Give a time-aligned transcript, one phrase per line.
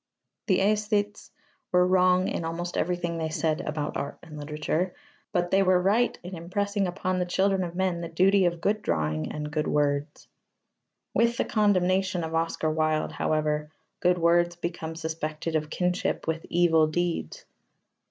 [0.47, 1.29] The æsthetes
[1.71, 4.95] were wrong in almost everything they said about art and literature,
[5.31, 8.81] but they were right in impressing upon the children of men the duty of good
[8.81, 10.27] drawing and good words.
[11.13, 13.69] With the condemnation of Oscar Wilde, however,
[13.99, 17.45] good words became suspected of kinship with evil deeds.